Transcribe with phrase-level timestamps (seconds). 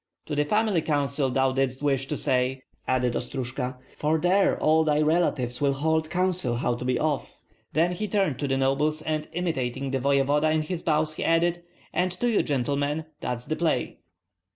[0.25, 4.83] "To the family council thou didst wish to say, Krysh," added Ostrojka; "for there all
[4.83, 7.39] thy relatives will hold council how to be off."
[7.73, 11.63] Then he turned to the nobles and imitating the voevoda in his bows, he added,
[11.93, 13.99] "And to you, gentlemen, that's the play."